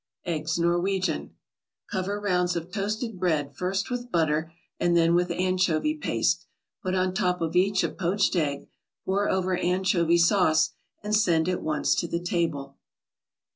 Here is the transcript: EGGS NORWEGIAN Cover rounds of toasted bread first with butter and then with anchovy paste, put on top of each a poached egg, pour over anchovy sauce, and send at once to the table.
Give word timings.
EGGS 0.25 0.57
NORWEGIAN 0.57 1.35
Cover 1.91 2.19
rounds 2.19 2.55
of 2.55 2.71
toasted 2.71 3.19
bread 3.19 3.55
first 3.55 3.91
with 3.91 4.11
butter 4.11 4.51
and 4.79 4.97
then 4.97 5.13
with 5.13 5.29
anchovy 5.29 5.93
paste, 5.95 6.47
put 6.81 6.95
on 6.95 7.13
top 7.13 7.39
of 7.39 7.55
each 7.55 7.83
a 7.83 7.89
poached 7.89 8.35
egg, 8.35 8.67
pour 9.05 9.29
over 9.29 9.55
anchovy 9.55 10.17
sauce, 10.17 10.71
and 11.03 11.15
send 11.15 11.47
at 11.47 11.61
once 11.61 11.93
to 11.93 12.07
the 12.07 12.19
table. 12.19 12.79